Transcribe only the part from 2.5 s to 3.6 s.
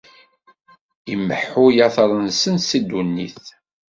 si ddunit.